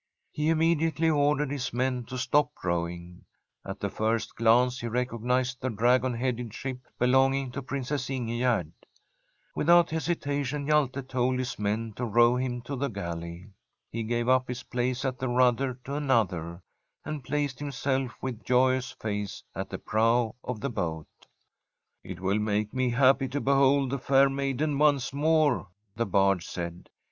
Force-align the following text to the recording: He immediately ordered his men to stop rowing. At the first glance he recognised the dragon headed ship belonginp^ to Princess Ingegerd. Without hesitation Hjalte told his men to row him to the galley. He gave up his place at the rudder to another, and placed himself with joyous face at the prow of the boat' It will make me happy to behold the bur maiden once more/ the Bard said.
He 0.31 0.49
immediately 0.49 1.11
ordered 1.11 1.51
his 1.51 1.71
men 1.73 2.05
to 2.05 2.17
stop 2.17 2.49
rowing. 2.63 3.25
At 3.63 3.79
the 3.81 3.89
first 3.91 4.35
glance 4.35 4.79
he 4.79 4.87
recognised 4.87 5.61
the 5.61 5.69
dragon 5.69 6.15
headed 6.15 6.55
ship 6.55 6.79
belonginp^ 6.99 7.53
to 7.53 7.61
Princess 7.61 8.07
Ingegerd. 8.09 8.71
Without 9.53 9.91
hesitation 9.91 10.65
Hjalte 10.65 11.07
told 11.07 11.37
his 11.37 11.59
men 11.59 11.93
to 11.97 12.05
row 12.05 12.35
him 12.35 12.61
to 12.63 12.75
the 12.75 12.87
galley. 12.87 13.51
He 13.91 14.01
gave 14.01 14.27
up 14.27 14.47
his 14.47 14.63
place 14.63 15.05
at 15.05 15.19
the 15.19 15.27
rudder 15.27 15.75
to 15.83 15.93
another, 15.93 16.63
and 17.05 17.23
placed 17.23 17.59
himself 17.59 18.15
with 18.23 18.43
joyous 18.43 18.89
face 18.93 19.43
at 19.53 19.69
the 19.69 19.77
prow 19.77 20.33
of 20.43 20.61
the 20.61 20.71
boat' 20.71 21.27
It 22.03 22.19
will 22.19 22.39
make 22.39 22.73
me 22.73 22.89
happy 22.89 23.27
to 23.27 23.39
behold 23.39 23.91
the 23.91 23.99
bur 23.99 24.29
maiden 24.29 24.79
once 24.79 25.13
more/ 25.13 25.67
the 25.95 26.07
Bard 26.07 26.41
said. 26.41 26.89